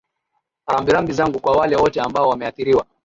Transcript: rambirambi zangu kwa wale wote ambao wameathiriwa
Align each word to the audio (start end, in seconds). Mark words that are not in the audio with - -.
rambirambi 0.65 1.13
zangu 1.13 1.39
kwa 1.39 1.57
wale 1.57 1.75
wote 1.75 2.01
ambao 2.01 2.29
wameathiriwa 2.29 2.85